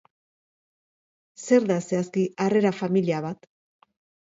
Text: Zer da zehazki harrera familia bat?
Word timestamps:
Zer 1.43 1.67
da 1.73 1.77
zehazki 1.85 2.25
harrera 2.47 2.75
familia 2.81 3.23
bat? 3.31 3.49